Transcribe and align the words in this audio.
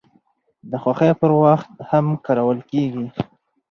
د 0.69 0.71
خوښۍ 0.83 1.11
پر 1.21 1.31
وخت 1.43 1.71
هم 1.89 2.05
کارول 2.25 2.59
کیږي. 2.71 3.07